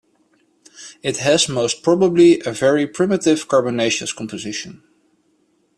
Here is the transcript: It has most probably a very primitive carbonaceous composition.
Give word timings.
It 1.03 1.17
has 1.17 1.47
most 1.47 1.83
probably 1.83 2.39
a 2.43 2.51
very 2.51 2.87
primitive 2.87 3.47
carbonaceous 3.47 4.11
composition. 4.13 4.81